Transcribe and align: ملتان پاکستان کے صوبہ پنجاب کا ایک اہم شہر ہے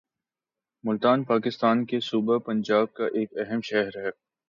ملتان 0.83 1.23
پاکستان 1.23 1.85
کے 1.85 1.99
صوبہ 2.01 2.37
پنجاب 2.45 2.93
کا 2.93 3.05
ایک 3.13 3.37
اہم 3.39 3.61
شہر 3.63 3.97
ہے 3.97 4.09